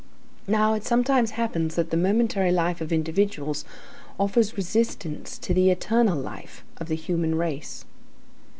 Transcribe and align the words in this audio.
Now, 0.47 0.73
it 0.73 0.83
sometimes 0.83 1.29
happens, 1.37 1.75
that 1.75 1.91
the 1.91 1.95
momentary 1.95 2.51
life 2.51 2.81
of 2.81 2.91
individuals 2.91 3.63
offers 4.19 4.57
resistance 4.57 5.37
to 5.37 5.53
the 5.53 5.69
eternal 5.69 6.17
life 6.17 6.63
of 6.77 6.87
the 6.87 6.95
human 6.95 7.35
race. 7.35 7.85